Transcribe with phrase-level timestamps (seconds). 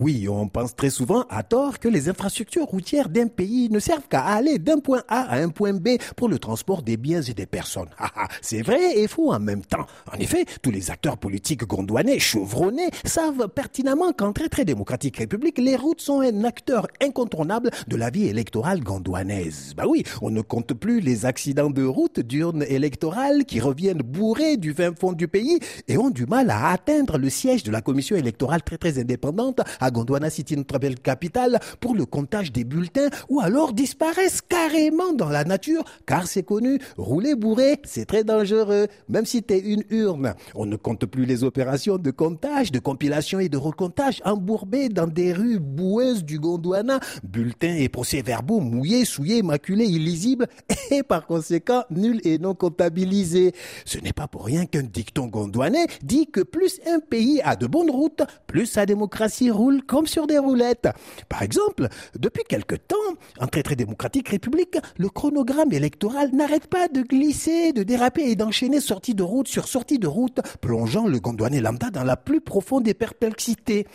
[0.00, 4.08] Oui, on pense très souvent à tort que les infrastructures routières d'un pays ne servent
[4.08, 7.34] qu'à aller d'un point A à un point B pour le transport des biens et
[7.34, 7.90] des personnes.
[7.98, 9.84] Ah, ah, c'est vrai et faux en même temps.
[10.10, 15.58] En effet, tous les acteurs politiques gondouanais chevronnés savent pertinemment qu'en très très démocratique république,
[15.58, 19.74] les routes sont un acteur incontournable de la vie électorale gondouanaise.
[19.76, 24.56] Bah oui, on ne compte plus les accidents de route d'urnes électorales qui reviennent bourrés
[24.56, 25.58] du fin fond du pays
[25.88, 29.60] et ont du mal à atteindre le siège de la commission électorale très très indépendante
[29.90, 35.28] Gondwana City, notre belle capitale, pour le comptage des bulletins ou alors disparaissent carrément dans
[35.28, 40.34] la nature, car c'est connu, rouler bourré, c'est très dangereux, même si t'es une urne.
[40.54, 45.06] On ne compte plus les opérations de comptage, de compilation et de recomptage embourbées dans
[45.06, 50.46] des rues boueuses du Gondwana, bulletins et procès-verbaux mouillés, souillés, maculés, illisibles
[50.90, 53.52] et par conséquent nuls et non comptabilisés.
[53.84, 57.66] Ce n'est pas pour rien qu'un dicton gondouanais dit que plus un pays a de
[57.66, 60.88] bonnes routes, plus sa démocratie roule comme sur des roulettes.
[61.28, 61.88] Par exemple,
[62.18, 62.96] depuis quelque temps,
[63.38, 68.36] en très très démocratique république, le chronogramme électoral n'arrête pas de glisser, de déraper et
[68.36, 72.40] d'enchaîner sortie de route sur sortie de route, plongeant le gondouanais lambda dans la plus
[72.40, 73.86] profonde des perplexités.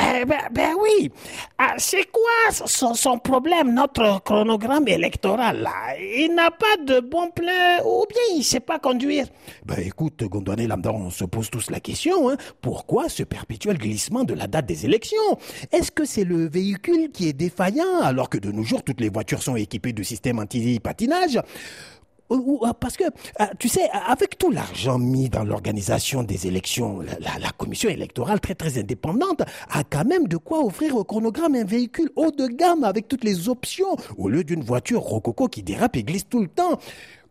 [0.00, 1.10] Eh ben, ben oui.
[1.58, 5.96] Ah, c'est quoi son, problème, notre chronogramme électoral là?
[5.98, 9.26] Il n'a pas de bon plein ou bien il ne sait pas conduire?
[9.66, 12.30] Ben écoute, Gondouane Lambda, on se pose tous la question.
[12.30, 12.36] Hein.
[12.60, 15.38] Pourquoi ce perpétuel glissement de la date des élections?
[15.72, 19.08] Est-ce que c'est le véhicule qui est défaillant alors que de nos jours toutes les
[19.10, 21.40] voitures sont équipées de systèmes anti-patinage?
[22.80, 27.50] Parce que, euh, tu sais, avec tout l'argent mis dans l'organisation des élections, la, la,
[27.56, 32.10] commission électorale très très indépendante a quand même de quoi offrir au chronogramme un véhicule
[32.16, 36.02] haut de gamme avec toutes les options, au lieu d'une voiture rococo qui dérape et
[36.02, 36.78] glisse tout le temps.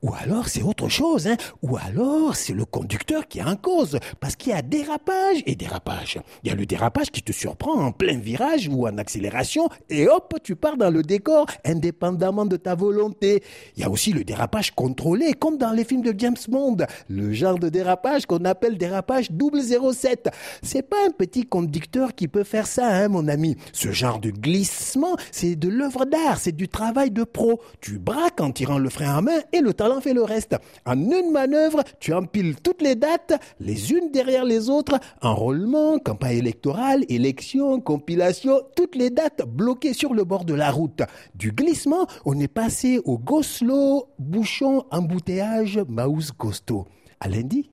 [0.03, 1.37] Ou alors c'est autre chose, hein.
[1.61, 5.55] Ou alors c'est le conducteur qui est en cause, parce qu'il y a dérapage et
[5.55, 6.19] dérapage.
[6.43, 10.07] Il y a le dérapage qui te surprend en plein virage ou en accélération, et
[10.07, 13.43] hop, tu pars dans le décor, indépendamment de ta volonté.
[13.75, 16.77] Il y a aussi le dérapage contrôlé, comme dans les films de James Bond,
[17.09, 20.29] le genre de dérapage qu'on appelle dérapage 007.
[20.61, 23.57] C'est pas un petit conducteur qui peut faire ça, hein, mon ami.
[23.73, 27.61] Ce genre de glissement, c'est de l'œuvre d'art, c'est du travail de pro.
[27.81, 30.55] Tu braques en tirant le frein à main et le talent fait le reste.
[30.85, 36.37] En une manœuvre, tu empiles toutes les dates, les unes derrière les autres, enrôlement, campagne
[36.37, 41.03] électorale, élection, compilation, toutes les dates bloquées sur le bord de la route.
[41.35, 46.85] Du glissement, on est passé au go slow, bouchon, embouteillage, mouse costaud.
[47.21, 47.65] À lundi.